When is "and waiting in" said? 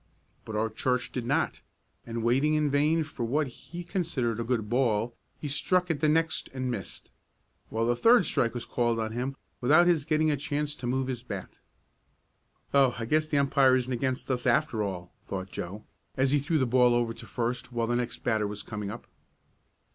2.07-2.71